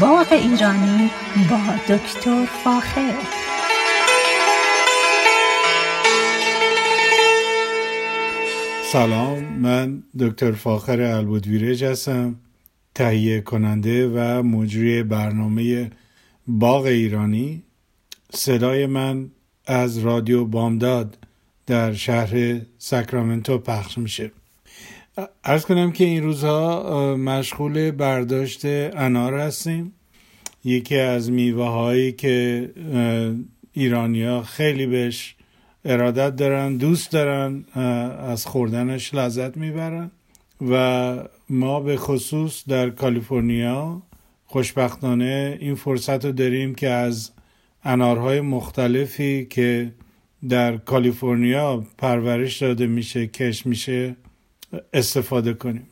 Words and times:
باغ 0.00 0.32
ایرانی 0.32 1.10
با 1.50 1.94
دکتر 1.94 2.46
فاخر. 2.64 3.14
سلام 8.92 9.44
من 9.44 10.02
دکتر 10.18 10.52
فاخر 10.52 11.00
البودویرج 11.00 11.84
هستم 11.84 12.36
تهیه 12.94 13.40
کننده 13.40 14.08
و 14.08 14.42
مجری 14.42 15.02
برنامه 15.02 15.90
باغ 16.46 16.84
ایرانی. 16.84 17.62
صدای 18.32 18.86
من 18.86 19.30
از 19.66 19.98
رادیو 19.98 20.44
بامداد 20.44 21.18
در 21.66 21.94
شهر 21.94 22.60
ساکرامنتو 22.78 23.58
پخش 23.58 23.98
میشه. 23.98 24.30
ارز 25.44 25.64
کنم 25.64 25.92
که 25.92 26.04
این 26.04 26.22
روزها 26.22 27.16
مشغول 27.16 27.90
برداشت 27.90 28.64
انار 28.64 29.34
هستیم. 29.34 29.92
یکی 30.64 30.96
از 30.96 31.30
میوه 31.30 31.64
هایی 31.64 32.12
که 32.12 32.70
ایرانیا 33.72 34.42
خیلی 34.42 34.86
بهش 34.86 35.36
ارادت 35.84 36.36
دارن 36.36 36.76
دوست 36.76 37.12
دارن 37.12 37.64
از 38.18 38.46
خوردنش 38.46 39.14
لذت 39.14 39.56
می‌برن 39.56 40.10
و 40.70 41.16
ما 41.48 41.80
به 41.80 41.96
خصوص 41.96 42.68
در 42.68 42.90
کالیفرنیا 42.90 44.02
خوشبختانه 44.46 45.58
این 45.60 45.74
فرصت 45.74 46.24
رو 46.24 46.32
داریم 46.32 46.74
که 46.74 46.88
از 46.88 47.30
انارهای 47.84 48.40
مختلفی 48.40 49.46
که 49.50 49.92
در 50.48 50.76
کالیفرنیا 50.76 51.84
پرورش 51.98 52.62
داده 52.62 52.86
میشه 52.86 53.26
کش 53.26 53.66
میشه 53.66 54.16
استفاده 54.92 55.54
کنیم. 55.54 55.86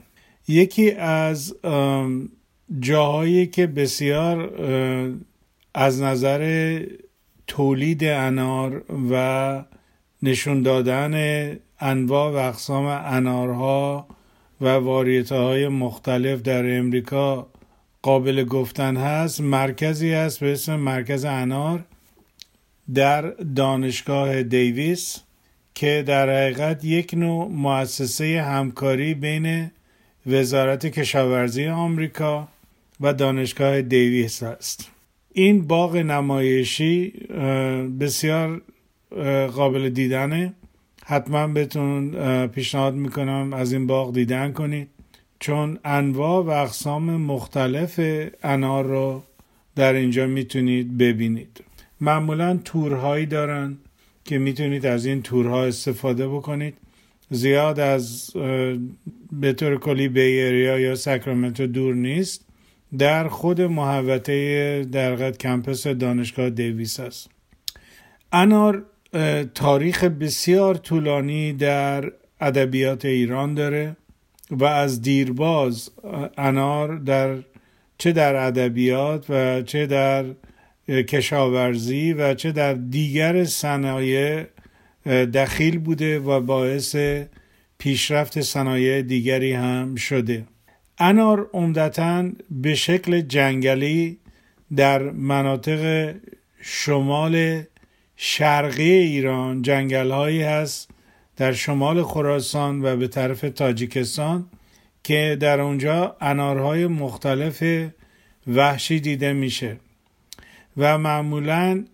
یکی 0.48 0.90
از 0.90 1.54
جاهایی 2.80 3.46
که 3.46 3.66
بسیار 3.66 4.52
از 5.74 6.02
نظر 6.02 6.82
تولید 7.46 8.04
انار 8.04 8.84
و 9.10 9.64
نشون 10.22 10.62
دادن 10.62 11.14
انواع 11.80 12.32
و 12.32 12.36
اقسام 12.36 12.86
انارها 12.86 14.06
و 14.60 14.68
واریته 14.68 15.34
های 15.34 15.68
مختلف 15.68 16.42
در 16.42 16.78
امریکا 16.78 17.46
قابل 18.02 18.44
گفتن 18.44 18.96
هست 18.96 19.40
مرکزی 19.40 20.12
هست 20.12 20.40
به 20.40 20.52
اسم 20.52 20.76
مرکز 20.76 21.24
انار 21.24 21.84
در 22.94 23.30
دانشگاه 23.30 24.42
دیویس. 24.42 25.22
که 25.76 26.04
در 26.06 26.30
حقیقت 26.30 26.84
یک 26.84 27.14
نوع 27.14 27.48
مؤسسه 27.48 28.42
همکاری 28.42 29.14
بین 29.14 29.70
وزارت 30.26 30.86
کشاورزی 30.86 31.66
آمریکا 31.66 32.48
و 33.00 33.12
دانشگاه 33.12 33.82
دیویس 33.82 34.42
است. 34.42 34.90
این 35.32 35.66
باغ 35.66 35.96
نمایشی 35.96 37.10
بسیار 38.00 38.62
قابل 39.54 39.88
دیدنه. 39.88 40.52
حتما 41.04 41.46
بهتون 41.46 42.10
پیشنهاد 42.46 42.94
می‌کنم 42.94 43.52
از 43.52 43.72
این 43.72 43.86
باغ 43.86 44.14
دیدن 44.14 44.52
کنید. 44.52 44.88
چون 45.38 45.78
انواع 45.84 46.44
و 46.44 46.48
اقسام 46.48 47.16
مختلف 47.16 48.00
انار 48.42 48.84
رو 48.84 49.22
در 49.74 49.92
اینجا 49.92 50.26
می‌تونید 50.26 50.98
ببینید. 50.98 51.64
معمولا 52.00 52.60
تورهایی 52.64 53.26
دارن. 53.26 53.76
که 54.26 54.38
می‌تونید 54.38 54.86
از 54.86 55.06
این 55.06 55.22
تورها 55.22 55.64
استفاده 55.64 56.28
بکنید. 56.28 56.74
زیاد 57.30 57.80
از 57.80 58.30
به 59.32 59.52
طور 59.52 59.78
کلی 59.78 60.08
بیریا 60.08 60.78
یا 60.78 60.94
ساکرامنتو 60.94 61.66
دور 61.66 61.94
نیست. 61.94 62.46
در 62.98 63.28
خود 63.28 63.60
محوطه 63.60 64.84
در 64.92 65.30
کمپس 65.30 65.86
دانشگاه 65.86 66.50
دیویس 66.50 67.00
است. 67.00 67.30
انار 68.32 68.84
تاریخ 69.54 70.04
بسیار 70.04 70.74
طولانی 70.74 71.52
در 71.52 72.12
ادبیات 72.40 73.04
ایران 73.04 73.54
داره 73.54 73.96
و 74.50 74.64
از 74.64 75.02
دیرباز 75.02 75.90
انار 76.38 76.96
در 76.96 77.36
چه 77.98 78.12
در 78.12 78.46
ادبیات 78.46 79.26
و 79.28 79.62
چه 79.62 79.86
در 79.86 80.24
کشاورزی 80.88 82.12
و 82.12 82.34
چه 82.34 82.52
در 82.52 82.74
دیگر 82.74 83.44
صنایع 83.44 84.44
دخیل 85.34 85.78
بوده 85.78 86.18
و 86.18 86.40
باعث 86.40 86.96
پیشرفت 87.78 88.40
صنایع 88.40 89.02
دیگری 89.02 89.52
هم 89.52 89.94
شده. 89.94 90.44
انار 90.98 91.50
عمدتا 91.52 92.30
به 92.50 92.74
شکل 92.74 93.20
جنگلی 93.20 94.18
در 94.76 95.02
مناطق 95.02 96.14
شمال 96.60 97.62
شرقی 98.16 98.90
ایران 98.90 99.62
جنگل 99.62 100.10
هایی 100.10 100.42
هست 100.42 100.90
در 101.36 101.52
شمال 101.52 102.02
خراسان 102.02 102.84
و 102.84 102.96
به 102.96 103.08
طرف 103.08 103.40
تاجیکستان 103.40 104.46
که 105.04 105.36
در 105.40 105.60
اونجا 105.60 106.16
انارهای 106.20 106.86
مختلف 106.86 107.88
وحشی 108.46 109.00
دیده 109.00 109.32
میشه. 109.32 109.76
و 110.76 110.98
معمولا 110.98 111.84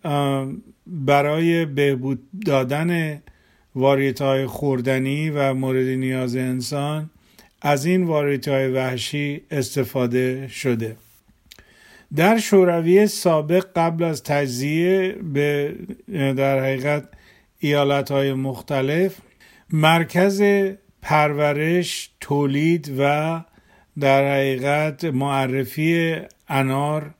برای 0.86 1.64
بهبود 1.64 2.22
دادن 2.46 3.22
واریت 3.74 4.22
های 4.22 4.46
خوردنی 4.46 5.30
و 5.30 5.54
مورد 5.54 5.86
نیاز 5.86 6.36
انسان 6.36 7.10
از 7.62 7.86
این 7.86 8.04
واریت 8.04 8.48
های 8.48 8.68
وحشی 8.68 9.42
استفاده 9.50 10.48
شده. 10.48 10.96
در 12.16 12.38
شوروی 12.38 13.06
سابق 13.06 13.66
قبل 13.76 14.04
از 14.04 14.22
تجزیه 14.22 15.16
به 15.32 15.74
در 16.08 16.58
حقیقت 16.58 17.08
ایالت 17.58 18.10
های 18.10 18.32
مختلف 18.32 19.16
مرکز 19.70 20.42
پرورش 21.02 22.10
تولید 22.20 22.94
و 22.98 23.40
در 24.00 24.34
حقیقت 24.34 25.04
معرفی 25.04 26.16
انار 26.48 27.14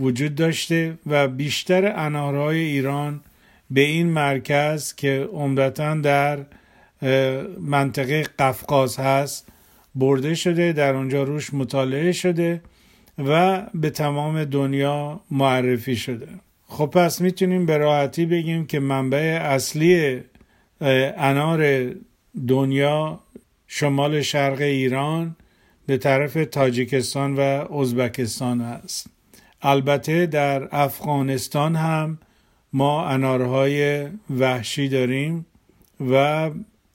وجود 0.00 0.34
داشته 0.34 0.98
و 1.06 1.28
بیشتر 1.28 1.92
انارهای 1.96 2.58
ایران 2.58 3.20
به 3.70 3.80
این 3.80 4.06
مرکز 4.06 4.94
که 4.94 5.28
عمدتا 5.32 5.94
در 5.94 6.38
منطقه 7.60 8.22
قفقاز 8.22 8.96
هست 8.96 9.48
برده 9.94 10.34
شده 10.34 10.72
در 10.72 10.94
اونجا 10.94 11.22
روش 11.22 11.54
مطالعه 11.54 12.12
شده 12.12 12.62
و 13.18 13.62
به 13.74 13.90
تمام 13.90 14.44
دنیا 14.44 15.20
معرفی 15.30 15.96
شده. 15.96 16.28
خب 16.66 16.86
پس 16.86 17.20
می‌تونیم 17.20 17.66
به 17.66 17.76
راحتی 17.76 18.26
بگیم 18.26 18.66
که 18.66 18.80
منبع 18.80 19.38
اصلی 19.42 20.20
انار 20.80 21.90
دنیا 22.48 23.20
شمال 23.66 24.20
شرق 24.20 24.60
ایران 24.60 25.36
به 25.86 25.96
طرف 25.96 26.34
تاجیکستان 26.34 27.34
و 27.34 27.40
ازبکستان 27.74 28.60
است 28.60 29.17
البته 29.62 30.26
در 30.26 30.68
افغانستان 30.72 31.76
هم 31.76 32.18
ما 32.72 33.06
انارهای 33.06 34.06
وحشی 34.30 34.88
داریم 34.88 35.46
و 36.10 36.50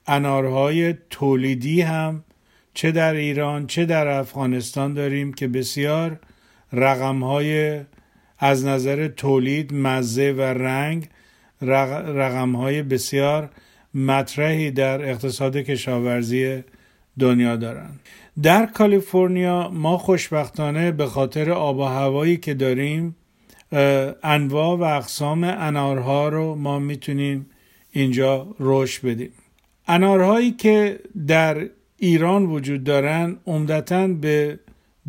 انارهای 0.06 0.94
تولیدی 1.10 1.80
هم 1.80 2.24
چه 2.74 2.92
در 2.92 3.14
ایران 3.14 3.66
چه 3.66 3.84
در 3.84 4.06
افغانستان 4.06 4.94
داریم 4.94 5.32
که 5.32 5.48
بسیار 5.48 6.20
رقمهای 6.72 7.80
از 8.38 8.64
نظر 8.64 9.08
تولید 9.08 9.74
مزه 9.74 10.32
و 10.32 10.40
رنگ 10.40 11.08
رقمهای 11.62 12.82
بسیار 12.82 13.50
مطرحی 13.94 14.70
در 14.70 15.10
اقتصاد 15.10 15.56
کشاورزی 15.56 16.64
دنیا 17.18 17.56
دارند 17.56 18.00
در 18.42 18.66
کالیفرنیا 18.66 19.70
ما 19.70 19.98
خوشبختانه 19.98 20.92
به 20.92 21.06
خاطر 21.06 21.50
آب 21.50 21.78
و 21.78 21.82
هوایی 21.82 22.36
که 22.36 22.54
داریم 22.54 23.16
انواع 24.22 24.78
و 24.78 24.82
اقسام 24.82 25.44
انارها 25.44 26.28
رو 26.28 26.54
ما 26.54 26.78
می‌تونیم 26.78 27.46
اینجا 27.92 28.54
رشد 28.60 29.06
بدیم. 29.06 29.30
انارهایی 29.86 30.50
که 30.50 31.00
در 31.26 31.68
ایران 31.98 32.46
وجود 32.46 32.84
دارن 32.84 33.36
عمدتا 33.46 34.08
به 34.08 34.58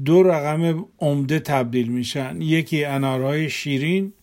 دو 0.06 0.24
رقم 0.24 0.86
عمده 1.00 1.40
تبدیل 1.40 1.88
میشن. 1.88 2.42
یکی 2.42 2.86
انارهای 2.86 3.50
شیرین 3.50 4.14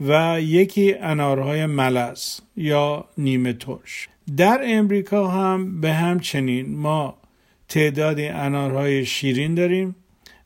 و 0.00 0.40
یکی 0.40 0.94
انارهای 0.94 1.66
ملس 1.66 2.40
یا 2.56 3.04
نیمه 3.18 3.52
ترش. 3.52 4.08
در 4.36 4.60
امریکا 4.64 5.28
هم 5.28 5.80
به 5.80 5.92
همچنین 5.92 6.76
ما 6.76 7.18
تعدادی 7.68 8.26
انارهای 8.26 9.04
شیرین 9.04 9.54
داریم 9.54 9.96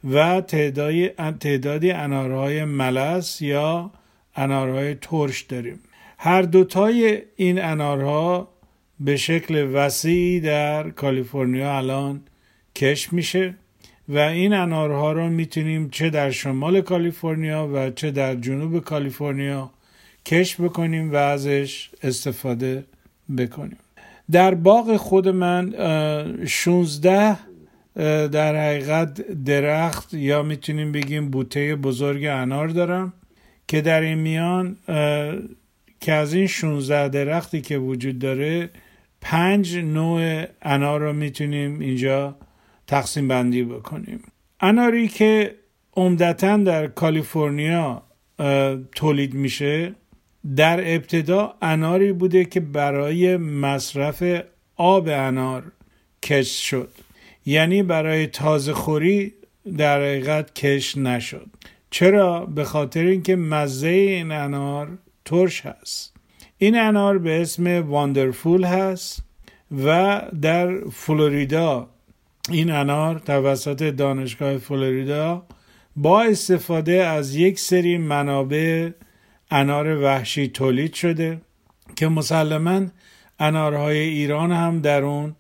و 0.05 0.40
تعدادی, 0.40 1.08
تعدادی 1.40 1.90
انارهای 1.90 2.64
ملس 2.64 3.43
یا 3.43 3.90
انارهای 4.37 4.94
ترش 4.94 5.40
داریم. 5.43 5.81
هر 6.19 6.43
دوتای 6.43 7.22
این 7.37 7.62
انارها 7.62 8.49
به 9.00 9.17
شکل 9.17 9.70
وسیعی 9.72 10.40
در 10.40 10.90
کالیفرنیا 10.90 11.76
الان 11.76 12.20
کش 12.75 13.12
میشه 13.12 13.55
و 14.08 14.19
این 14.19 14.52
انارها 14.52 15.12
رو 15.12 15.28
می‌تونیم 15.28 15.90
چه 15.90 16.11
در 16.11 16.31
شمال 16.31 16.81
کالیفرنیا 16.81 17.70
و 17.75 17.90
چه 17.90 18.11
در 18.11 18.34
جنوب 18.34 18.78
کالیفرنیا 18.78 19.70
کش 20.26 20.61
بکنیم 20.61 21.12
و 21.12 21.17
ازش 21.17 21.90
استفاده 22.02 22.84
بکنیم. 23.38 23.78
در 24.32 24.55
باغ 24.55 24.97
خود 24.97 25.29
من 25.29 25.75
16 26.47 27.37
در 28.27 28.56
حقیقت 28.56 29.21
درخت 29.32 30.15
یا 30.15 30.43
می‌تونیم 30.43 30.93
بگیم 30.93 31.31
بوته 31.31 31.77
بزرگ 31.77 32.25
انار 32.25 32.69
دارم 32.69 33.12
که 33.69 33.81
در 33.81 34.00
این 34.00 34.19
میان 34.19 34.77
که 36.00 36.12
از 36.12 36.35
این 36.35 36.47
16 36.47 37.09
درختی 37.09 37.61
که 37.61 37.79
وجود 37.79 38.19
داره 38.19 38.71
پنج 39.21 39.77
نوع 39.77 40.44
انار 40.62 41.00
رو 41.00 41.12
می‌تونیم 41.12 41.81
اینجا 41.81 42.37
تقسیم 42.87 43.29
بندی 43.29 43.62
بکنیم. 43.62 44.23
اناری 44.61 45.09
که 45.09 45.55
عمدتا 45.97 46.56
در 46.56 46.87
کالیفرنیا 46.87 48.03
تولید 48.94 49.35
میشه 49.35 49.94
در 50.57 50.95
ابتدا 50.95 51.55
اناری 51.63 52.13
بوده 52.13 52.45
که 52.45 52.61
برای 52.61 53.37
مصرف 53.37 54.23
آب 54.77 55.09
انار 55.09 55.73
کش 56.23 56.71
شد. 56.71 56.91
یعنی 57.47 57.83
برای 57.83 58.27
تازه 58.27 58.73
خوری 58.73 59.35
در 59.77 60.01
حقیقت 60.01 60.55
کش 60.55 60.97
نشد. 60.97 61.47
چرا؟ 61.91 62.47
به 62.47 62.65
خاطر 62.65 63.05
اینکه 63.05 63.37
مزه 63.37 63.89
این 63.89 64.33
انار 64.33 64.99
ترش 65.25 65.67
هست. 65.67 66.17
این 66.59 66.79
انار 66.79 67.19
به 67.19 67.41
اسم 67.41 67.89
واندرفول 67.89 68.65
هست 68.65 69.23
و 69.85 70.23
در 70.43 70.81
فلوریدا 70.93 71.89
این 72.51 72.71
انار 72.71 73.19
توسط 73.19 73.83
دانشگاه 73.83 74.59
فلوریدا 74.59 75.47
با 75.97 76.23
استفاده 76.23 77.05
از 77.05 77.35
یک 77.35 77.59
سری 77.59 77.99
منابع 77.99 78.91
انار 79.50 79.97
وحشی 79.97 80.49
تولید 80.49 80.94
شده 80.94 81.41
که 81.97 82.08
مسلما 82.08 82.87
انارهای 83.38 83.99
ایران 83.99 84.52
هم 84.52 84.81
در 84.81 85.02
اون 85.02 85.37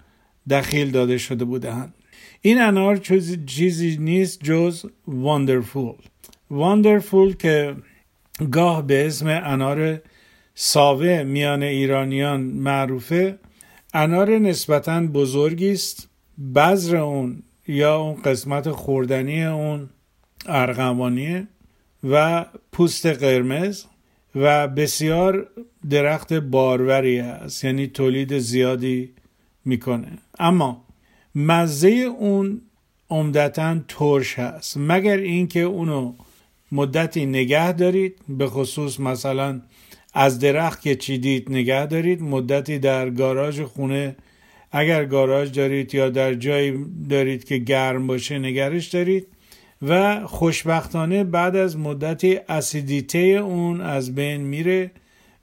دخیل 0.50 0.90
داده 0.90 1.18
شده 1.18 1.44
بودند 1.44 1.94
این 2.40 2.60
انار 2.60 2.96
چیزی 3.46 3.96
نیست 4.00 4.44
جز 4.44 4.86
واندرفول 5.06 5.94
واندرفول 6.50 7.36
که 7.36 7.76
گاه 8.50 8.86
به 8.86 9.06
اسم 9.06 9.26
انار 9.44 10.00
ساوه 10.54 11.22
میان 11.22 11.62
ایرانیان 11.62 12.40
معروفه 12.40 13.38
انار 13.94 14.38
نسبتا 14.38 15.00
بزرگی 15.00 15.72
است 15.72 16.08
بذر 16.54 16.96
اون 16.96 17.42
یا 17.68 17.96
اون 17.96 18.22
قسمت 18.22 18.70
خوردنی 18.70 19.44
اون 19.44 19.90
ارغوانیه 20.46 21.48
و 22.04 22.46
پوست 22.72 23.06
قرمز. 23.06 23.84
و 24.34 24.68
بسیار 24.68 25.46
درخت 25.90 26.32
باروری 26.32 27.18
است 27.20 27.64
یعنی 27.64 27.86
تولید 27.86 28.38
زیادی 28.38 29.12
می‌کنه. 29.64 30.18
اما 30.38 30.84
مزه 31.34 31.88
اون 31.88 32.60
عمدتا 33.10 33.76
ترش 33.88 34.38
هست. 34.38 34.76
مگر 34.76 35.16
اینکه 35.16 35.60
اونو 35.60 36.14
مدتی 36.72 37.26
نگه 37.26 37.72
دارید 37.72 38.16
به 38.28 38.46
خصوص 38.46 39.00
مثلا 39.00 39.60
از 40.14 40.38
درخت 40.38 40.82
که 40.82 40.94
چیدید 40.94 41.50
نگه 41.50 41.86
دارید 41.86 42.22
مدتی 42.22 42.78
در 42.78 43.10
گاراژ 43.10 43.60
خونه. 43.60 44.16
اگر 44.72 45.04
گاراژ 45.04 45.50
دارید 45.50 45.94
یا 45.94 46.10
در 46.10 46.34
جایی 46.34 46.86
دارید 47.10 47.44
که 47.44 47.58
گرم 47.58 48.06
باشه 48.06 48.38
نگرش 48.38 48.88
دارید. 48.88 49.26
و 49.82 50.26
خوشبختانه 50.26 51.24
بعد 51.24 51.56
از 51.56 51.78
مدتی 51.78 52.36
اسیدیته 52.48 53.18
اون 53.18 53.80
از 53.80 54.14
بین 54.14 54.40
میره 54.40 54.90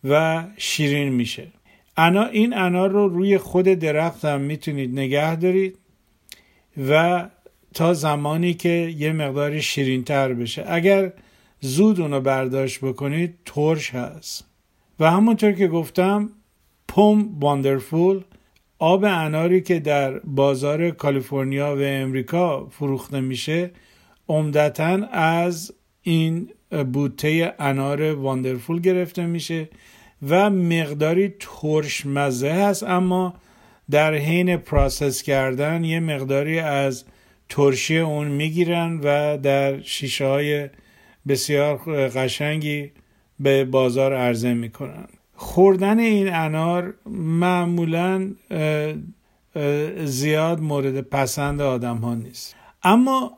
و 0.03 0.43
شیرین 0.57 1.09
میشه. 1.09 1.47
انا 1.97 2.25
این 2.25 2.57
انار 2.57 2.89
رو 2.89 3.07
روی 3.07 3.37
خود 3.37 3.65
درخت 3.65 4.25
هم 4.25 4.41
می‌تونید 4.41 4.91
نگه 4.99 5.35
دارید 5.35 5.77
و 6.89 7.25
تا 7.73 7.93
زمانی 7.93 8.53
که 8.53 8.93
یه 8.97 9.13
مقدار 9.13 9.59
شیرین 9.59 10.03
تر 10.03 10.33
بشه. 10.33 10.63
اگر 10.67 11.13
زود 11.61 12.01
اونو 12.01 12.21
برداشت 12.21 12.79
بکنید 12.81 13.35
ترش 13.45 13.95
هست. 13.95 14.45
و 14.99 15.11
همونطور 15.11 15.51
که 15.51 15.67
گفتم 15.67 16.29
پوم 16.87 17.37
واندرفول 17.39 18.21
آب 18.79 19.03
اناری 19.03 19.61
که 19.61 19.79
در 19.79 20.19
بازار 20.19 20.89
کالیفرنیا 20.89 21.75
و 21.75 21.79
امریکا 21.81 22.65
فروخته 22.65 23.19
میشه 23.19 23.71
عمدتا 24.29 24.99
از 25.11 25.73
این 26.01 26.49
بوته 26.93 27.53
انار 27.59 28.01
واندرفول 28.01 28.81
گرفته 28.81 29.25
میشه 29.25 29.69
و 30.29 30.49
مقداری 30.49 31.33
ترش 31.39 32.05
مزه 32.05 32.51
هست 32.51 32.83
اما 32.83 33.33
در 33.89 34.13
حین 34.13 34.57
پراسس 34.57 35.21
کردن 35.21 35.83
یه 35.83 35.99
مقداری 35.99 36.59
از 36.59 37.05
ترشی 37.49 37.97
اون 37.97 38.27
می‌گیرن 38.27 38.99
و 39.03 39.37
در 39.37 39.81
شیشه 39.81 40.25
های 40.27 40.69
بسیار 41.27 41.77
قشنگی 42.07 42.91
به 43.39 43.65
بازار 43.65 44.13
عرضه 44.13 44.53
می‌کنن. 44.53 45.07
خوردن 45.35 45.99
این 45.99 46.33
انار 46.33 46.93
معمولا 47.39 48.31
زیاد 50.03 50.61
مورد 50.61 51.01
پسند 51.01 51.61
آدم 51.61 51.97
ها 51.97 52.15
نیست. 52.15 52.55
اما 52.83 53.37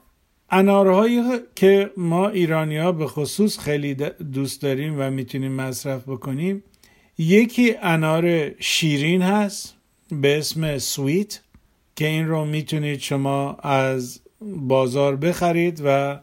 انارهایی 0.52 1.22
که 1.56 1.92
ما 1.98 2.30
ایرانی 2.30 2.78
ها 2.78 2.92
به 2.92 3.08
خصوص 3.08 3.60
خیلی 3.60 3.96
دوست 4.34 4.62
داریم 4.62 4.96
و 4.98 5.10
می‌تونیم 5.10 5.52
مصرف 5.52 6.04
بکنیم 6.04 6.64
یکی 7.18 7.76
انار 7.82 8.52
شیرین 8.60 9.22
هست 9.22 9.76
به 10.12 10.38
اسم 10.38 10.78
سویت 10.78 11.40
که 11.96 12.08
این 12.08 12.28
رو 12.28 12.46
می‌تونید 12.46 13.00
شما 13.00 13.54
از 13.54 14.20
بازار 14.42 15.16
بخرید 15.16 15.82
و 15.86 16.20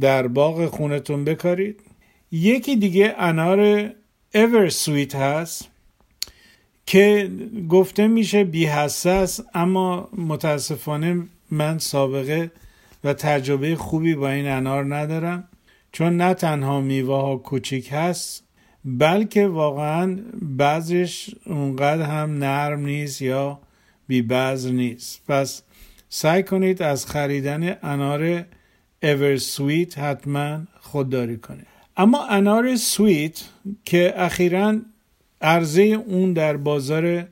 در 0.00 0.26
باغ 0.26 0.66
خونتون 0.66 1.24
بکارید. 1.24 1.80
یکی 2.32 2.76
دیگه 2.76 3.14
انار 3.18 3.90
اور 4.34 4.68
سویت 4.68 5.14
هست 5.14 5.68
که 6.86 7.30
گفته 7.68 8.06
میشه 8.08 8.44
بی 8.44 8.66
حساس 8.66 9.40
اما 9.54 10.08
متاسفانه 10.12 11.22
من 11.50 11.78
سابقه 11.78 12.50
و 13.04 13.14
تجربه 13.14 13.76
خوبی 13.76 14.14
با 14.14 14.30
این 14.30 14.48
انار 14.48 14.96
ندارم 14.96 15.48
چون 15.92 16.16
نه 16.16 16.34
تنها 16.34 16.80
میوه 16.80 17.14
ها 17.16 17.36
کوچیک 17.36 17.88
هست 17.92 18.44
بلکه 18.84 19.46
واقعا 19.46 20.18
بعضش 20.42 21.30
اونقدر 21.46 22.02
هم 22.02 22.38
نرم 22.38 22.86
نیست 22.86 23.22
یا 23.22 23.60
بی 24.06 24.22
بذر 24.22 24.70
نیست. 24.70 25.22
پس 25.28 25.62
سعی 26.08 26.42
کنید 26.42 26.82
از 26.82 27.06
خریدن 27.06 27.76
انار 27.82 28.44
Eversweet 29.02 29.98
حتما 29.98 30.60
خودداری 30.80 31.36
کنید. 31.36 31.66
اما 31.96 32.26
انار 32.26 32.76
Sweet 32.76 33.44
که 33.84 34.14
اخیرا 34.16 34.80
عرضه 35.40 35.82
اون 35.82 36.32
در 36.32 36.56
بازار 36.56 37.26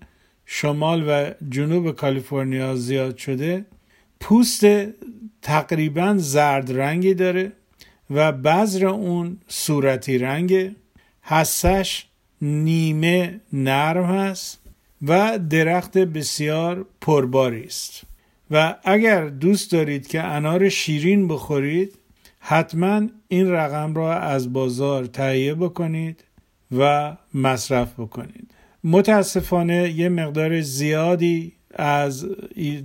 شمال 0.47 1.05
و 1.09 1.31
جنوب 1.49 1.91
کالیفرنیا 1.91 2.77
زیاد 2.77 3.17
شده 3.17 3.65
پوست 4.21 4.65
تقریبا 5.43 6.15
زرد 6.19 6.73
رنگی 6.73 7.15
داره 7.15 7.53
و 8.11 8.33
بذر 8.33 8.87
اون 8.87 9.39
صورتی 9.49 10.19
رنگه. 10.19 10.75
حسش 11.23 12.05
نیمه 12.43 13.41
نرم 13.53 14.05
هست 14.05 14.59
و 15.03 15.39
درخت 15.39 15.99
بسیار 15.99 16.87
پرباری 17.01 17.65
است. 17.65 18.03
و 18.51 18.75
اگر 18.85 19.29
دوست 19.29 19.73
دارید 19.73 20.07
که 20.07 20.23
انار 20.23 20.69
شیرین 20.69 21.29
بخورید 21.29 21.99
حتما 22.39 23.03
این 23.29 23.51
رقم 23.51 23.95
را 23.95 24.19
از 24.19 24.53
بازار 24.53 25.07
تهیه 25.07 25.55
بکنید 25.55 26.25
و 26.79 27.17
مصرف 27.35 28.01
بکنید. 28.01 28.51
متاسفانه 28.85 29.91
یه 29.91 30.09
مقدار 30.09 30.61
زیادی 30.61 31.53
از 31.75 32.27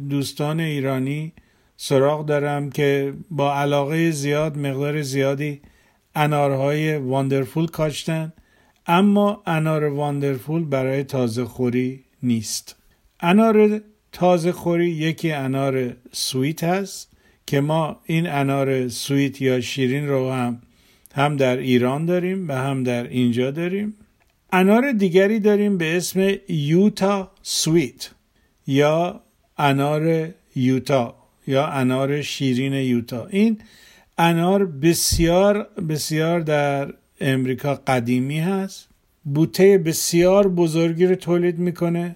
دوستان 0.09 0.59
ایرانی 0.59 1.33
سراغ 1.77 2.25
دارم 2.25 2.69
که 2.69 3.13
با 3.31 3.55
علاقه 3.55 4.11
زیاد 4.11 4.57
مقدار 4.57 5.01
زیادی 5.01 5.61
انارهای 6.15 6.97
Wonderful 6.97 7.67
کاشتن 7.67 8.33
اما 8.87 9.43
انار 9.45 9.83
Wonderful 9.83 10.65
برای 10.65 11.03
تازه 11.03 11.45
خوری 11.45 12.03
نیست. 12.23 12.75
انار 13.19 13.81
تازه 14.11 14.51
خوری 14.51 14.89
یکی 14.89 15.31
انار 15.31 15.93
Sweet 16.11 16.63
هست 16.63 17.11
که 17.45 17.61
ما 17.61 17.99
این 18.05 18.29
انار 18.29 18.87
Sweet 18.87 19.41
یا 19.41 19.61
شیرین 19.61 20.07
رو 20.07 20.31
هم 20.31 20.61
هم 21.15 21.37
در 21.37 21.57
ایران 21.57 22.05
داریم 22.05 22.47
و 22.47 22.53
هم 22.53 22.83
در 22.83 23.07
اینجا 23.07 23.51
داریم. 23.51 23.95
انار 24.51 24.91
دیگری 24.91 25.39
داریم 25.39 25.77
به 25.77 25.97
اسم 25.97 26.33
یوتا 26.49 27.31
سویت 27.41 28.11
یا 28.67 29.21
انار 29.57 30.29
یوتا. 30.55 31.16
یا 31.47 31.67
انار 31.67 32.21
شیرین 32.21 32.73
یوتا. 32.73 33.27
این 33.27 33.57
انار 34.17 34.65
بسیار 34.65 35.67
بسیار 35.89 36.39
در 36.39 36.93
امریکا 37.21 37.75
قدیمی 37.75 38.39
هست. 38.39 38.87
بوته 39.23 39.77
بسیار 39.77 40.47
بزرگی 40.47 41.05
رو 41.05 41.15
تولید 41.15 41.59
می‌کنه 41.59 42.15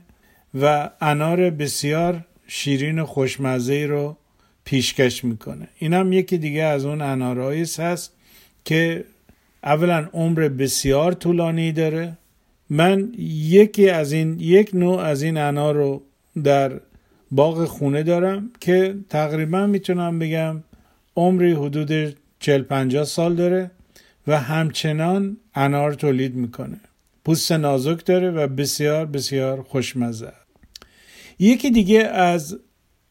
و 0.62 0.90
انار 1.02 1.50
بسیار 1.50 2.26
شیرین 2.48 3.00
و 3.00 3.06
خوشمزه 3.06 3.86
رو 3.86 4.18
پیشکش 4.64 5.24
می‌کنه. 5.24 5.68
این 5.78 5.94
هم 5.94 6.14
یکی 6.14 6.38
دیگه 6.38 6.64
از 6.64 6.86
اون 6.86 7.02
انارهایی 7.02 7.66
هست 7.80 8.14
که 8.66 9.04
اولا 9.64 10.10
عمر 10.14 10.48
بسیار 10.48 11.12
طولانی 11.14 11.72
داره. 11.72 12.18
من 12.70 13.12
یکی 13.18 13.90
از 13.90 14.12
این 14.12 14.40
یک 14.40 14.70
نوع 14.74 15.00
از 15.00 15.22
این 15.22 15.38
انار 15.38 15.76
رو 15.76 16.02
در 16.44 16.80
باغ 17.32 17.66
خونه 17.66 18.04
دارم 18.04 18.52
که 18.60 18.96
تقریبا 19.10 19.68
می‌تونم 19.68 20.20
بگم 20.20 20.64
عمری 21.16 21.54
حدود 21.54 22.16
40 22.40 22.62
50 22.62 23.04
سال 23.04 23.36
داره 23.36 23.72
و 24.28 24.40
همچنان 24.40 25.38
انار 25.56 25.94
تولید 25.94 26.36
می‌کنه. 26.36 26.80
پوست 27.26 27.52
نازک 27.52 28.06
داره 28.06 28.32
و 28.32 28.48
بسیار 28.48 29.06
بسیار 29.06 29.62
خوشمزه. 29.62 30.34
یکی 31.40 31.72
دیگه 31.72 32.00
از 32.04 32.60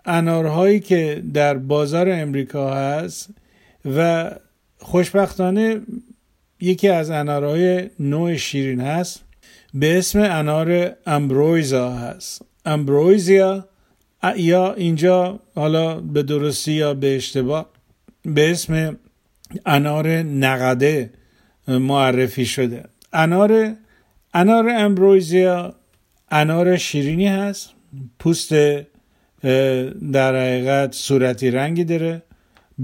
انارهایی 0.04 0.80
که 0.80 1.22
در 1.34 1.54
بازار 1.54 2.10
امریکا 2.10 2.74
هست 2.74 3.30
و 3.96 4.30
خوشبختانه 4.78 5.80
یکی 6.60 6.88
از 6.88 7.10
انارهای 7.10 7.90
نوع 8.00 8.36
شیرین 8.36 8.80
هست 8.80 9.24
به 9.74 9.98
اسم 9.98 10.20
انار 10.20 10.96
امبرویزا 11.06 11.90
هست. 11.90 12.42
امبرویزیا 12.64 13.68
یا 14.36 14.72
اینجا 14.72 15.40
حالا 15.54 16.00
به 16.00 16.22
درستی 16.22 16.72
یا 16.72 16.94
به 16.94 17.16
اشتباه 17.16 17.66
به 18.22 18.50
اسم 18.50 18.98
انار 19.66 20.08
نقده 20.22 21.10
معرفی 21.68 22.46
شده. 22.46 22.84
انار 23.12 23.74
انار 24.34 24.68
امبرویزیا 24.68 25.74
انار 26.30 26.76
شیرینی 26.76 27.28
هست. 27.28 27.70
پوست 28.18 28.52
در 30.12 30.36
حقیقت 30.36 30.94
صورتی 30.94 31.50
رنگی 31.50 31.84
داره. 31.84 32.22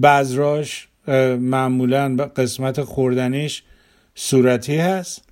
بذراش 0.03 0.89
معمولا 1.39 2.17
قسمت 2.17 2.83
خوردنیش 2.83 3.63
صورتی 4.15 4.77
هست 4.77 5.23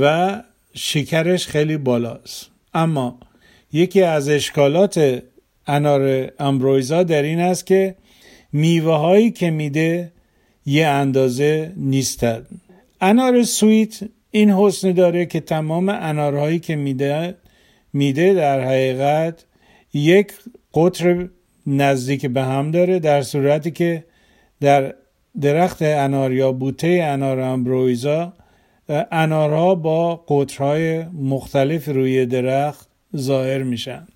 و 0.00 0.42
شکرش 0.74 1.46
خیلی 1.46 1.76
بالاست. 1.76 2.46
اما 2.74 3.18
یکی 3.72 4.02
از 4.02 4.28
اشکالات 4.28 5.22
انار 5.70 6.32
امبرویزا 6.38 7.02
در 7.02 7.22
این 7.22 7.40
است 7.40 7.66
که 7.66 7.94
میوه 8.52 8.94
هایی 8.94 9.30
که 9.30 9.50
میده 9.50 10.12
یه 10.66 10.86
اندازه 10.86 11.72
نیستد 11.76 12.46
انار 13.00 13.42
سویت 13.42 14.00
این 14.30 14.50
حسن 14.50 14.92
داره 14.92 15.26
که 15.26 15.40
تمام 15.40 15.88
انارهایی 15.88 16.58
که 16.58 16.76
میده 16.76 17.34
میده 17.92 18.34
در 18.34 18.60
حقیقت 18.60 19.44
یک 19.92 20.32
قطر 20.74 21.28
نزدیک 21.66 22.26
به 22.26 22.42
هم 22.42 22.70
داره 22.70 22.98
در 22.98 23.22
صورتی 23.22 23.70
که 23.70 24.04
در 24.60 24.94
درخت 25.40 25.82
انار 25.82 26.32
یا 26.32 26.52
بوته 26.52 27.00
انار 27.02 27.40
امبرویزا 27.40 28.32
انارها 29.10 29.74
با 29.74 30.16
قطرهای 30.16 31.04
مختلف 31.04 31.88
روی 31.88 32.26
درخت 32.26 32.88
ظاهر 33.16 33.62
میشن. 33.62 34.06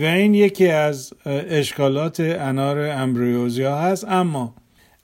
و 0.00 0.04
این 0.04 0.34
یکی 0.34 0.68
از 0.68 1.12
اشکالات 1.26 2.20
انار 2.20 2.78
امبریوزیا 2.78 3.76
هست. 3.76 4.04
اما 4.08 4.54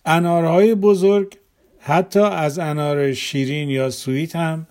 انارهای 0.04 0.74
بزرگ 0.74 1.36
حتی 1.78 2.20
از 2.20 2.58
انار 2.58 3.12
شیرین 3.12 3.70
یا 3.70 3.90
سویت 3.90 4.36
هم 4.36 4.66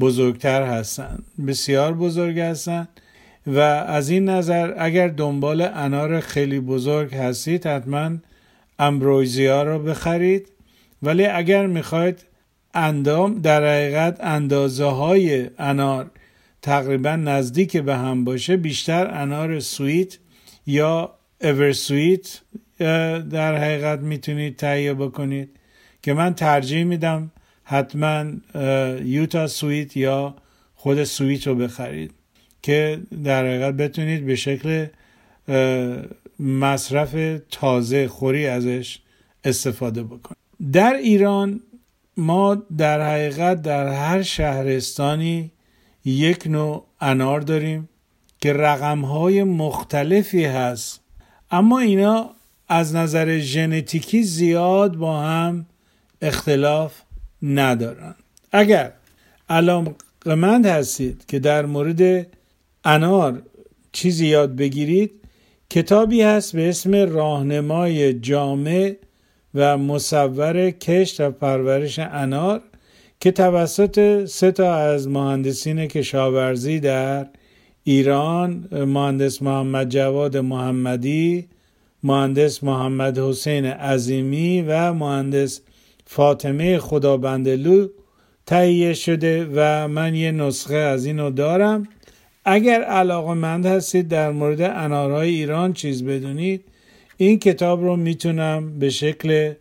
بزرگتر 0.00 0.62
هستند. 0.62 1.24
بسیار 1.46 1.94
بزرگ 1.94 2.38
هستند. 2.38 2.88
و 3.46 3.58
از 3.58 4.08
این 4.08 4.28
نظر 4.28 4.74
اگر 4.78 5.08
دنبال 5.08 5.60
انار 5.74 6.20
خیلی 6.20 6.60
بزرگ 6.60 7.14
هستید 7.14 7.66
حتما 7.66 8.10
امبرویزیا 8.78 9.62
رو 9.62 9.78
بخرید. 9.78 10.48
ولی 11.02 11.26
اگر 11.26 11.66
می‌خواید 11.66 12.24
اندام 12.74 13.40
در 13.40 13.66
حقیقت 13.66 14.16
اندازه 14.20 14.84
های 14.84 15.50
انار 15.58 16.10
تقریبا 16.62 17.16
نزدیک 17.16 17.76
به 17.76 17.96
هم 17.96 18.24
باشه 18.24 18.56
بیشتر 18.56 19.06
انار 19.14 19.60
سویت 19.60 20.18
یا 20.66 21.14
Eversweet 21.42 22.40
در 23.30 23.56
حقیقت 23.56 23.98
می‌تونید 24.00 24.56
تهیه 24.56 24.94
بکنید. 24.94 25.48
که 26.02 26.14
من 26.14 26.34
ترجیح 26.34 26.84
میدم 26.84 27.30
حتما 27.64 28.24
Utah 29.04 29.46
Sweet 29.46 29.96
یا 29.96 30.34
خود 30.74 31.04
Sweet 31.04 31.46
رو 31.46 31.54
بخرید. 31.54 32.12
که 32.62 33.00
در 33.24 33.46
حقیقت 33.46 33.74
بتونید 33.74 34.26
به 34.26 34.36
شکل 34.36 34.86
مصرف 36.40 37.40
تازه 37.50 38.08
خوری 38.08 38.46
ازش 38.46 38.98
استفاده 39.44 40.02
بکنید. 40.02 40.72
در 40.72 40.94
ایران 40.94 41.60
ما 42.16 42.54
در 42.78 43.12
حقیقت 43.12 43.62
در 43.62 43.88
هر 43.88 44.22
شهرستانی 44.22 45.52
یک 46.04 46.46
نوع 46.46 46.86
انار 47.00 47.40
داریم 47.40 47.88
که 48.40 48.52
رقمهای 48.52 49.44
مختلفی 49.44 50.44
هست. 50.44 51.00
اما 51.50 51.78
اینا 51.78 52.30
از 52.68 52.94
نظر 52.94 53.38
ژنتیکی 53.38 54.22
زیاد 54.22 54.96
با 54.96 55.20
هم 55.20 55.66
اختلاف 56.22 57.02
ندارن. 57.42 58.14
اگر 58.52 58.92
علاقمند 59.48 60.66
هستید 60.66 61.26
که 61.26 61.38
در 61.38 61.66
مورد 61.66 62.26
انار 62.84 63.42
چیزی 63.92 64.26
یاد 64.26 64.56
بگیرید 64.56 65.10
کتابی 65.70 66.22
هست 66.22 66.56
به 66.56 66.68
اسم 66.68 66.94
راهنمای 66.94 68.14
جامع 68.14 68.96
و 69.54 69.78
مصور 69.78 70.70
کشت 70.70 71.20
و 71.20 71.30
پرورش 71.30 71.98
انار. 71.98 72.62
که 73.20 73.30
توسط 73.30 74.24
سه 74.24 74.52
تا 74.52 74.74
از 74.74 75.08
مهندسین 75.08 75.86
کشاورزی 75.86 76.80
در 76.80 77.26
ایران 77.84 78.68
مهندس 78.72 79.42
محمد 79.42 79.88
جواد 79.88 80.36
محمدی 80.36 81.48
مهندس 82.02 82.64
محمد 82.64 83.18
حسین 83.18 83.64
عظیمی 83.64 84.64
و 84.68 84.92
مهندس 84.92 85.60
فاطمه 86.06 86.78
خدابندلو 86.78 87.88
تهیه 88.46 88.94
شده 88.94 89.48
و 89.54 89.88
من 89.88 90.14
یه 90.14 90.32
نسخه 90.32 90.76
از 90.76 91.06
اینو 91.06 91.30
دارم. 91.30 91.88
اگر 92.44 92.82
علاقه 92.82 93.34
مند 93.34 93.66
هستید 93.66 94.08
در 94.08 94.32
مورد 94.32 94.60
انارهای 94.60 95.28
ایران 95.28 95.72
چیز 95.72 96.04
بدونید 96.04 96.64
این 97.16 97.38
کتاب 97.38 97.82
رو 97.82 97.96
می‌تونم 97.96 98.78
به 98.78 98.90
شکل 98.90 99.52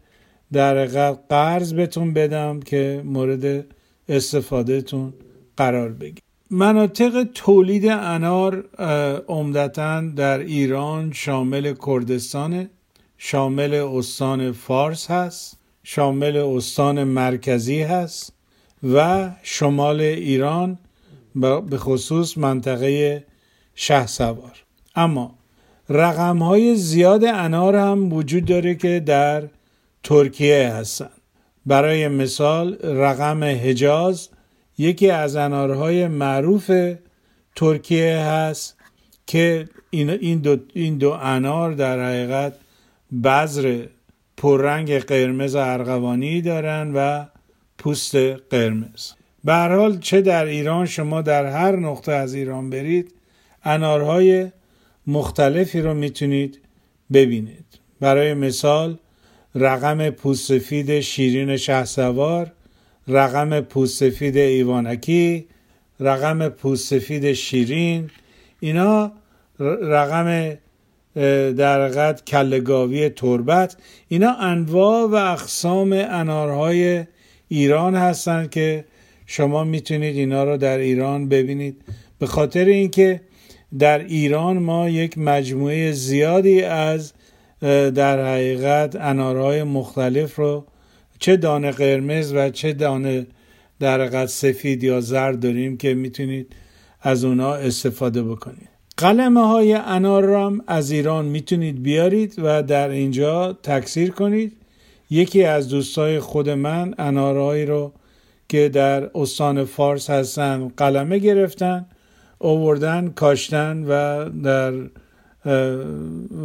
در 0.54 0.86
قرض 1.14 1.74
بهتون 1.74 2.14
بدم 2.14 2.60
که 2.60 3.02
مورد 3.06 3.66
استفادهتون 4.10 5.14
قرار 5.58 5.90
بگیر 5.90 6.24
مناطق 6.52 7.28
تولید 7.34 7.88
انار 7.88 8.66
عمدتا 9.28 10.02
در 10.02 10.40
ایران 10.40 11.12
شامل 11.12 11.74
کردستان 11.86 12.70
شامل 13.18 13.74
استان 13.74 14.52
فارس 14.52 15.12
هست 15.12 15.58
شامل 15.84 16.38
استان 16.38 17.04
مرکزی 17.04 17.82
هست 17.82 18.34
و 18.94 19.30
شمال 19.44 20.02
ایران 20.02 20.78
به 21.70 21.78
خصوص 21.78 22.38
منطقه 22.38 23.24
شه 23.76 24.08
سوار. 24.08 24.64
اما 24.96 25.36
رقم 25.90 26.38
های 26.38 26.76
زیاد 26.76 27.24
انار 27.24 27.76
هم 27.76 28.14
وجود 28.14 28.46
داره 28.46 28.76
که 28.76 29.00
در 29.00 29.44
ترکیه 30.04 30.70
هستند 30.74 31.22
برای 31.66 32.08
مثال 32.08 32.78
رقم 32.84 33.44
حجاز 33.44 34.30
یکی 34.78 35.10
از 35.10 35.36
انارهای 35.36 36.08
معروف 36.08 36.96
ترکیه 37.56 38.18
هست 38.18 38.78
که 39.28 39.70
این 39.90 40.40
دو, 40.40 40.58
این 40.74 40.98
دو 40.98 41.12
انار 41.12 41.72
در 41.72 42.06
حقیقت 42.06 42.54
بذر 43.24 43.86
پررنگ 44.38 44.98
قرمز 45.00 45.56
ارغوانی 45.56 46.42
دارن 46.42 46.92
و 46.96 47.26
پوست 47.78 48.16
قرمز. 48.50 49.12
به 49.44 49.54
حال 49.54 50.00
چه 50.00 50.22
در 50.22 50.46
ایران 50.46 50.86
شما 50.86 51.22
در 51.22 51.46
هر 51.46 51.76
نقطه 51.76 52.12
از 52.12 52.34
ایران 52.34 52.70
برید 52.70 53.14
انارهای 53.64 54.52
مختلفی 55.08 55.82
رو 55.82 55.94
می‌تونید 55.94 56.60
ببینید. 57.14 57.66
برای 58.00 58.34
مثال 58.34 58.98
رقم 59.56 60.10
پوستفید 60.10 61.00
شیرین 61.00 61.58
شهسوار 61.58 62.52
رقم 63.08 63.62
پوستفید 63.62 64.38
ایوانکی 64.38 65.46
رقم 66.00 66.50
پوستفید 66.50 67.34
شیرین. 67.34 68.10
اینا 68.60 69.12
رقم 69.82 70.58
در 71.58 71.86
حقیقت 71.86 72.26
کلگاوی 72.26 73.10
تربت. 73.10 73.78
اینا 74.08 74.34
انواع 74.34 75.08
و 75.08 75.16
اقسام 75.16 75.92
انارهای 75.94 77.04
ایران 77.48 77.96
هستند 77.96 78.50
که 78.50 78.86
شما 79.26 79.64
می‌تونید 79.64 80.16
اینا 80.16 80.44
رو 80.44 80.58
در 80.58 80.78
ایران 80.78 81.30
ببینید. 81.30 81.82
به 82.20 82.26
خاطر 82.26 82.66
اینکه 82.66 83.22
در 83.80 84.00
ایران 84.00 84.58
ما 84.58 84.90
یک 84.90 85.18
مجموعه 85.18 85.92
زیادی 85.92 86.62
از 86.62 87.14
در 87.62 88.26
حقیقت 88.34 88.96
انارهای 88.96 89.64
مختلف 89.64 90.36
رو 90.36 90.66
چه 91.20 91.38
دانه 91.38 91.72
قرمز 91.72 92.34
و 92.34 92.50
چه 92.50 92.74
دانه 92.74 93.28
در 93.80 94.02
حقیقت 94.02 94.26
سفید 94.26 94.84
یا 94.84 95.02
زرد 95.02 95.40
داریم 95.40 95.78
که 95.78 95.94
می‌تونید 95.94 96.56
از 97.02 97.24
اونا 97.24 97.54
استفاده 97.54 98.24
بکنید. 98.24 98.70
قلمه 98.98 99.48
های 99.48 99.74
انار 99.74 100.24
را 100.24 100.46
هم 100.46 100.62
از 100.68 100.92
ایران 100.92 101.26
می‌تونید 101.26 101.84
بیارید 101.84 102.36
و 102.38 102.64
در 102.64 102.90
اینجا 102.90 103.54
تکثیر 103.54 104.12
کنید. 104.12 104.54
یکی 105.10 105.44
از 105.44 105.70
دوستای 105.70 106.20
خود 106.20 106.50
من 106.50 106.94
انارهایی 106.98 107.66
رو 107.66 107.92
که 108.50 108.70
در 108.70 109.10
استان 109.16 109.66
فارس 109.66 110.10
هستن 110.10 110.68
قلمه 110.78 111.20
گرفتن 111.20 111.86
اووردن 112.40 113.10
کاشتن 113.16 113.86
و 113.88 114.30
در 114.44 114.74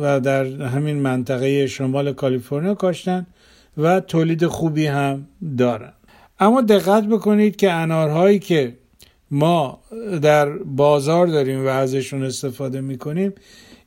و 0.01 0.21
در 0.21 0.45
همین 0.45 0.97
منطقه 0.97 1.67
شمال 1.67 2.13
کالیفرنیا 2.13 2.75
کاشتن 2.75 3.27
و 3.77 4.01
تولید 4.01 4.47
خوبی 4.47 4.87
هم 4.87 5.27
دارن. 5.59 5.93
اما 6.41 6.61
دقت 6.61 7.05
بکنید 7.05 7.57
که 7.57 7.73
انارهایی 7.73 8.39
که 8.39 8.77
ما 9.31 9.81
در 10.23 10.49
بازار 10.51 11.27
داریم 11.27 11.67
و 11.67 11.69
ازشون 11.69 12.23
استفاده 12.23 12.81
می‌کنیم 12.81 13.33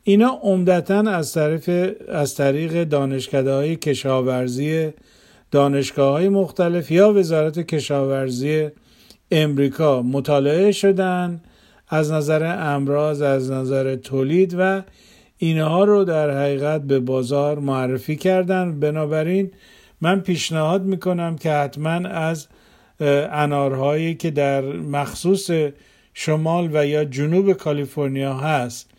اینا 0.04 0.40
عمدتا 0.42 1.00
از 1.00 1.34
طرف 1.34 1.70
از 2.10 2.36
طریق 2.36 2.84
دانشکده 2.84 3.54
های 3.54 3.76
کشاورزی 3.76 4.90
دانشگاه 5.52 6.12
های 6.12 6.30
مختلف 6.30 6.92
یا 6.92 7.14
وزارت 7.14 7.60
کشاورزی 7.60 8.68
امریکا 9.32 10.02
مطالعه 10.02 10.72
شدن 10.72 11.42
از 11.89 12.12
نظر 12.12 12.44
امراض 12.60 13.22
از 13.22 13.51
نظر 13.51 13.96
تولید 13.96 14.56
و 14.60 14.84
اینها 15.38 15.84
رو 15.84 16.03
در 16.03 16.41
حقیقت 16.41 16.82
به 16.82 17.00
بازار 17.00 17.60
معرفی 17.60 18.15
کردن. 18.15 18.79
بنابراین 18.79 19.51
من 20.01 20.20
پیشنهاد 20.20 20.84
می‌کنم 20.84 21.36
که 21.36 21.51
حتما 21.51 21.89
از 22.10 22.48
انارهایی 23.32 24.15
که 24.15 24.32
در 24.32 24.62
مخصوص 24.72 25.50
شمال 26.13 26.70
و 26.74 26.86
یا 26.86 27.06
جنوب 27.06 27.53
کالیفرنیا 27.53 28.34
هست 28.34 28.89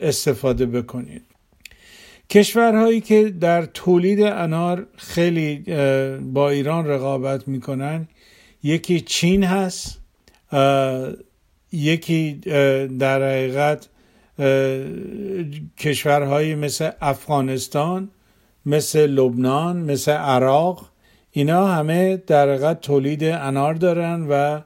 استفاده 0.00 0.66
بکنید. 0.66 1.22
کشورهایی 2.30 3.00
که 3.00 3.34
در 3.40 3.64
تولید 3.64 4.22
انار 4.22 4.86
خیلی 4.96 5.56
با 6.20 6.50
ایران 6.50 6.86
رقابت 6.86 7.48
می‌کنن 7.48 8.08
یکی 8.62 9.00
چین 9.00 9.44
هست. 9.44 10.00
یکی 11.72 12.32
در 12.98 13.22
حقیقت 13.22 13.88
کشورهایی 15.78 16.54
مثل 16.54 16.90
افغانستان 17.00 18.10
مثل 18.66 19.06
لبنان 19.06 19.76
مثل 19.76 20.12
عراق 20.12 20.90
اینا 21.30 21.66
همه 21.66 22.16
در 22.16 22.48
حقیقت 22.48 22.80
تولید 22.80 23.24
انار 23.24 23.74
دارن 23.74 24.26
و 24.30 24.60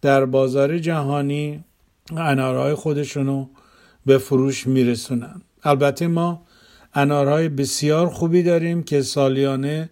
در 0.00 0.24
بازار 0.24 0.78
جهانی 0.78 1.64
انارهای 2.16 2.74
خودشونو 2.74 3.46
به 4.06 4.18
فروش 4.18 4.66
میرسونن. 4.66 5.42
البته 5.62 6.06
ما 6.06 6.42
انارهای 6.94 7.48
بسیار 7.48 8.08
خوبی 8.08 8.42
داریم 8.42 8.82
که 8.82 9.02
سالیانه 9.02 9.90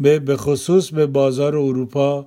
به 0.00 0.36
خصوص 0.36 0.90
به 0.90 1.06
بازار 1.06 1.56
اروپا 1.56 2.26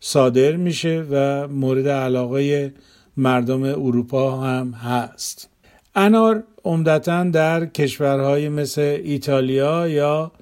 صادر 0.00 0.56
میشه 0.56 1.06
و 1.10 1.48
مورد 1.48 1.88
علاقه 1.88 2.72
مردم 3.18 3.62
اروپا 3.62 4.40
هم 4.40 4.70
هست. 4.70 5.48
انار 5.94 6.44
عمدتا 6.64 7.24
در 7.24 7.66
کشورهای 7.66 8.48
مثل 8.48 9.00
ایتالیا 9.04 9.88
یا 9.88 10.32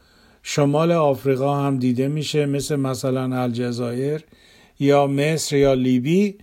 شمال 0.43 0.93
آفریقا 0.93 1.57
هم 1.57 1.79
دیده 1.79 2.09
میشه 2.09 2.47
مثل 2.47 2.77
مثلا 2.77 3.43
الجزایر 3.43 4.25
یا 4.81 5.07
مصر 5.07 5.57
یا 5.57 5.75
لیبی. 5.75 6.39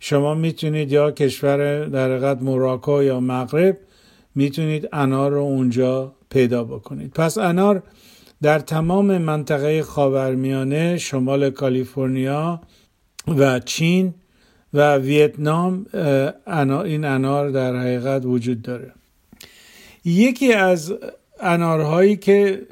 شما 0.00 0.34
می‌تونید 0.34 0.92
یا 0.92 1.10
کشور 1.10 1.84
در 1.84 2.10
حقیقت 2.10 2.42
موراکو 2.42 3.02
یا 3.02 3.20
مغرب 3.20 3.78
می‌تونید 4.34 4.88
انار 4.92 5.30
رو 5.30 5.40
اونجا 5.40 6.12
پیدا 6.30 6.64
بکنید. 6.64 7.10
پس 7.12 7.38
انار 7.38 7.82
در 8.42 8.58
تمام 8.58 9.18
منطقه 9.18 9.82
خاورمیانه 9.82 10.98
شمال 10.98 11.50
کالیفرنیا 11.50 12.60
و 13.38 13.60
چین 13.60 14.14
و 14.74 14.96
ویتنام 14.96 15.86
این 16.84 17.04
انار 17.04 17.50
در 17.50 17.76
حقیقت 17.76 18.24
وجود 18.24 18.62
داره. 18.62 18.92
یکی 20.04 20.52
از 20.52 20.94
انارهایی 21.40 22.16
که 22.16 22.62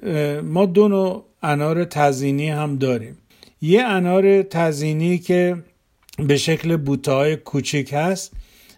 ما 0.45 0.67
دو 0.67 0.89
نوع 0.89 1.25
انار 1.43 1.85
تزینی 1.85 2.49
هم 2.49 2.77
داریم. 2.77 3.19
یه 3.61 3.83
انار 3.83 4.43
تزینی 4.43 5.19
که 5.19 5.57
به 6.19 6.37
شکل 6.37 6.77
بوته 6.77 7.13
های 7.13 7.37
کوچیک 7.37 7.93
هست 7.93 8.33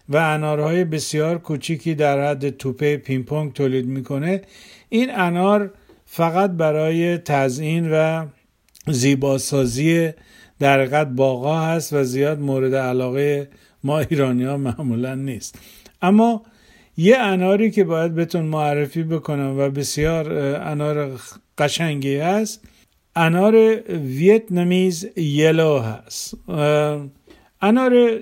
و 0.09 0.17
انارهای 0.17 0.83
بسیار 0.83 1.37
کوچیکی 1.37 1.95
در 1.95 2.29
حد 2.29 2.49
توپه 2.49 2.97
پینگ 2.97 3.53
تولید 3.53 3.85
می‌کنه. 3.85 4.41
این 4.89 5.09
انار 5.15 5.71
فقط 6.05 6.51
برای 6.51 7.17
تزیین 7.17 7.91
و 7.91 8.25
زیباسازی 8.87 10.09
در 10.59 10.79
حقیقت 10.79 11.07
باغا 11.07 11.61
هست 11.61 11.93
و 11.93 12.03
زیاد 12.03 12.39
مورد 12.39 12.75
علاقه 12.75 13.49
ما 13.83 13.99
ایرانی 13.99 14.43
ها 14.43 14.57
معمولا 14.57 15.15
نیست. 15.15 15.59
اما 16.01 16.43
یه 16.97 17.17
اناری 17.17 17.71
که 17.71 17.83
باید 17.83 18.15
بهتون 18.15 18.45
معرفی 18.45 19.03
بکنم 19.03 19.59
و 19.59 19.69
بسیار 19.69 20.33
انار 20.61 21.11
قشنگی 21.57 22.15
هست 22.15 22.63
انار 23.15 23.55
ویتنامیز 23.91 25.09
یلو 25.17 25.79
هست. 25.79 26.33
انار 27.61 28.19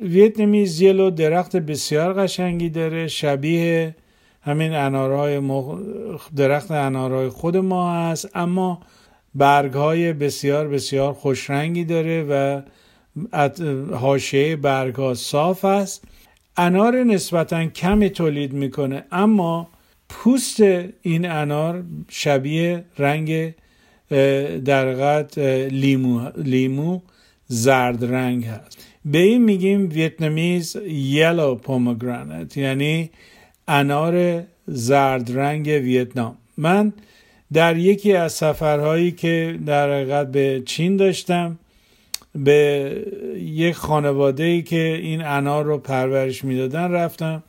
ویتنامیز 0.00 0.80
یلو 0.80 1.10
درخت 1.10 1.56
بسیار 1.56 2.12
قشنگی 2.12 2.70
داره 2.70 3.08
شبیه 3.08 3.94
همین 4.42 4.72
انارهای 4.72 5.40
درخت 6.36 6.70
انارهای 6.70 7.28
خود 7.28 7.56
ما 7.56 7.94
هست 7.94 8.30
اما 8.34 8.80
برگ 9.36 9.72
های 9.72 10.12
بسیار 10.12 10.68
بسیار 10.68 11.12
خوشرنگی 11.12 11.84
داره 11.84 12.22
و 12.22 12.62
حاشیه 13.96 14.56
برگ 14.56 14.94
ها 14.94 15.14
صاف 15.14 15.64
است. 15.64 16.04
انار 16.56 17.04
نسبتا 17.04 17.66
کمی 17.66 18.10
تولید 18.10 18.52
می‌کنه 18.52 19.04
اما 19.12 19.68
پوست 20.08 20.60
این 21.02 21.30
انار 21.30 21.84
شبیه 22.08 22.84
رنگ 22.98 23.54
در 24.64 25.22
لیمو, 25.68 26.30
لیمو 26.36 27.00
زرد 27.46 28.04
رنگ 28.04 28.44
هست. 28.44 28.86
به 29.04 29.18
این 29.18 29.44
میگیم 29.44 29.88
ویتنامیز 29.88 30.76
یلو 30.86 31.54
پومگرانت 31.54 32.56
یعنی 32.56 33.10
انار 33.68 34.42
زرد 34.66 35.38
رنگ 35.38 35.66
ویتنام. 35.66 36.36
من 36.56 36.92
در 37.52 37.76
یکی 37.76 38.12
از 38.12 38.32
سفرهایی 38.32 39.12
که 39.12 39.58
در 39.66 39.92
حقیقت 39.92 40.32
به 40.32 40.62
چین 40.66 40.96
داشتم 40.96 41.58
به 42.34 42.90
یک 43.36 43.74
خانواده 43.74 44.44
ای 44.44 44.62
که 44.62 44.98
این 45.02 45.24
انار 45.24 45.64
رو 45.64 45.78
پرورش 45.78 46.44
می‌دادن 46.44 46.90
رفتم 46.90 47.42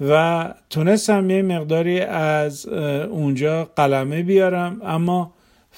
و 0.00 0.54
تونستم 0.70 1.30
یه 1.30 1.42
مقداری 1.42 2.00
از 2.00 2.66
اونجا 3.10 3.64
قلمه 3.64 4.22
بیارم 4.22 4.80
اما 4.84 5.32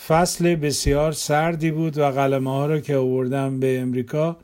فصل 0.09 0.55
بسیار 0.55 1.13
سردی 1.13 1.71
بود 1.71 1.99
و 1.99 2.11
قلمه 2.11 2.51
ها 2.51 2.67
رو 2.67 2.81
که 2.81 2.97
آوردم 2.97 3.61
به 3.61 3.81
امریکا 3.81 4.37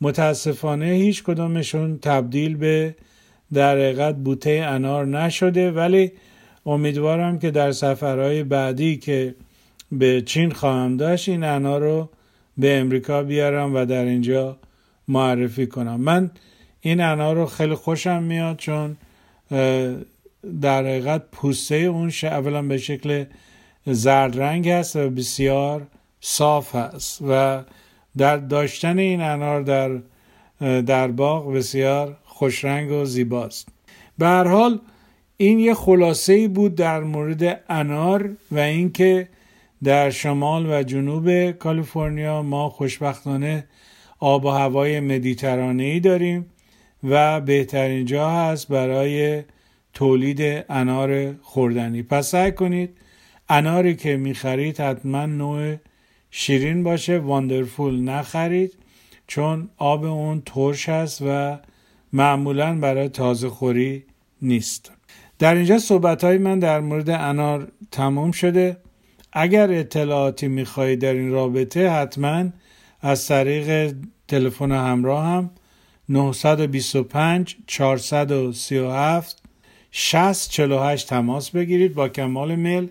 متاسفانه 0.00 0.86
هیچ 0.86 1.22
کدومشون 1.22 1.98
تبدیل 1.98 2.56
به 2.56 2.94
در 3.52 3.76
حقیقت 3.76 4.14
بوته 4.14 4.50
انار 4.50 5.06
نشده 5.06 5.70
ولی 5.70 6.12
امیدوارم 6.66 7.38
که 7.38 7.50
در 7.50 7.72
سفرهای 7.72 8.42
بعدی 8.42 8.96
که 8.96 9.34
به 9.92 10.22
چین 10.22 10.50
خواهم 10.50 10.96
داشت 10.96 11.28
این 11.28 11.44
انار 11.44 11.80
رو 11.80 12.08
به 12.58 12.78
امریکا 12.78 13.22
بیارم 13.22 13.74
و 13.74 13.84
در 13.84 14.04
اینجا 14.04 14.56
معرفی 15.08 15.66
کنم. 15.66 16.00
من 16.00 16.30
این 16.80 17.00
انار 17.00 17.36
رو 17.36 17.46
خیلی 17.46 17.74
خوشم 17.74 18.22
میاد 18.22 18.56
چون 18.56 18.96
در 20.60 20.82
حقیقت 20.82 21.22
پوسته 21.32 21.74
اون 21.74 22.12
اولا 22.22 22.62
به 22.62 22.78
شکل 22.78 23.24
زرد 23.86 24.40
رنگ 24.40 24.68
هست 24.68 24.96
و 24.96 25.10
بسیار 25.10 25.86
صاف 26.20 26.74
هست 26.74 27.22
و 27.28 27.62
در 28.16 28.36
داشتن 28.36 28.98
این 28.98 29.20
انار 29.20 29.62
در 29.62 30.00
در 30.80 31.08
باغ 31.08 31.52
بسیار 31.52 32.16
خوشرنگ 32.24 32.90
و 32.90 33.04
زیباست. 33.04 33.68
به 34.18 34.26
هر 34.26 34.48
حال 34.48 34.80
این 35.36 35.58
یه 35.58 35.74
خلاصه 35.74 36.48
بود 36.48 36.74
در 36.74 37.00
مورد 37.00 37.64
انار 37.68 38.36
و 38.50 38.58
اینکه 38.58 39.28
در 39.84 40.10
شمال 40.10 40.66
و 40.66 40.82
جنوب 40.82 41.50
کالیفرنیا 41.50 42.42
ما 42.42 42.68
خوشبختانه 42.68 43.64
آب 44.20 44.44
و 44.44 44.48
هوای 44.48 45.00
مدیترانه 45.00 45.82
ای 45.82 46.00
داریم 46.00 46.46
و 47.04 47.40
بهترین 47.40 48.04
جا 48.04 48.30
هست 48.30 48.68
برای 48.68 49.42
تولید 49.94 50.64
انار 50.68 51.34
خوردنی. 51.42 52.02
پس 52.02 52.30
سعی 52.30 52.52
کنید 52.52 52.90
اناری 53.48 53.96
که 53.96 54.16
می‌خرید 54.16 54.80
حتما 54.80 55.26
نوع 55.26 55.76
شیرین 56.30 56.82
باشه 56.82 57.18
واندرفول 57.18 58.00
نخرید 58.00 58.72
چون 59.26 59.68
آب 59.76 60.04
اون 60.04 60.42
ترش 60.46 60.88
هست 60.88 61.22
و 61.26 61.58
معمولا 62.12 62.78
برای 62.78 63.08
تازه 63.08 63.48
خوری 63.48 64.04
نیست. 64.42 64.92
در 65.38 65.54
اینجا 65.54 65.78
صحبت 65.78 66.24
های 66.24 66.38
من 66.38 66.58
در 66.58 66.80
مورد 66.80 67.10
انار 67.10 67.68
تمام 67.90 68.32
شده. 68.32 68.76
اگر 69.32 69.72
اطلاعاتی 69.72 70.48
می‌خواهید 70.48 71.00
در 71.00 71.12
این 71.12 71.30
رابطه 71.30 71.90
حتما 71.90 72.44
از 73.00 73.26
طریق 73.26 73.94
تلفن 74.28 74.72
همراه 74.72 75.26
هم 75.26 75.50
925 76.08 77.56
437 77.66 79.42
6048 79.90 81.08
تماس 81.08 81.50
بگیرید. 81.50 81.94
با 81.94 82.08
کمال 82.08 82.54
میل 82.54 82.88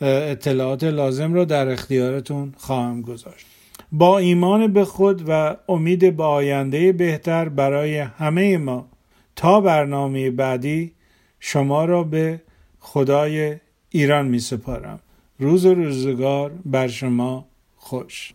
اطلاعات 0.00 0.84
لازم 0.84 1.34
رو 1.34 1.44
در 1.44 1.68
اختیارتون 1.68 2.54
خواهم 2.56 3.02
گذاشت. 3.02 3.46
با 3.92 4.18
ایمان 4.18 4.72
به 4.72 4.84
خود 4.84 5.24
و 5.28 5.56
امید 5.68 6.16
به 6.16 6.24
آینده 6.24 6.92
بهتر 6.92 7.48
برای 7.48 7.98
همه 7.98 8.58
ما 8.58 8.88
تا 9.36 9.60
برنامه 9.60 10.30
بعدی 10.30 10.92
شما 11.40 11.84
را 11.84 12.02
به 12.02 12.42
خدای 12.80 13.60
ایران 13.88 14.28
می 14.28 14.38
سپارم. 14.38 15.00
روز 15.38 15.66
و 15.66 15.74
روزگار 15.74 16.52
بر 16.64 16.88
شما 16.88 17.48
خوش. 17.76 18.34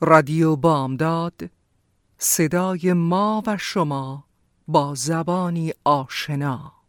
رادیو 0.00 0.56
بامداد 0.56 1.50
صدای 2.18 2.92
ما 2.92 3.42
و 3.46 3.56
شما 3.56 4.24
با 4.68 4.94
زبانی 4.94 5.72
آشنا. 5.84 6.79